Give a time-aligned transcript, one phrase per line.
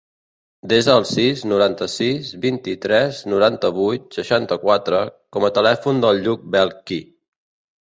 [0.69, 5.05] Desa el sis, noranta-sis, vint-i-tres, noranta-vuit, seixanta-quatre
[5.39, 7.01] com a telèfon del Lluc Belchi.